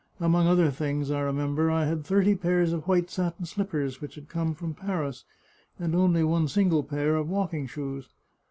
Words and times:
Among 0.19 0.47
other 0.47 0.71
things, 0.71 1.11
I 1.11 1.19
remember, 1.19 1.69
I 1.69 1.85
had 1.85 2.03
thirty 2.03 2.33
pairs 2.33 2.73
of 2.73 2.87
white 2.87 3.11
satin 3.11 3.45
slippers 3.45 4.01
which 4.01 4.15
had 4.15 4.29
come 4.29 4.55
from 4.55 4.73
Paris, 4.73 5.25
and 5.77 5.93
only 5.93 6.23
one 6.23 6.47
single 6.47 6.81
pair 6.81 7.15
of 7.15 7.29
walking 7.29 7.67
shoes. 7.67 8.09